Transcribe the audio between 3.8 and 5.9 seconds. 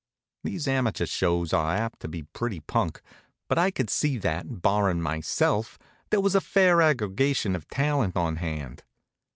see that, barrin' myself,